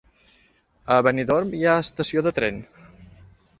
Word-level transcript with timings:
A 0.95 0.97
Benidorm 1.09 1.53
hi 1.59 1.63
ha 1.73 1.77
estació 1.83 2.25
de 2.29 2.35
tren? 2.41 2.61